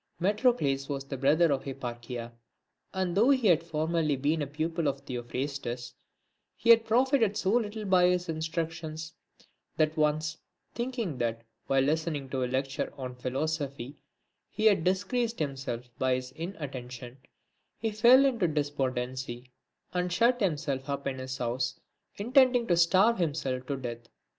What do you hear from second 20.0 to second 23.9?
shut himself up in his house, intending to starve himself to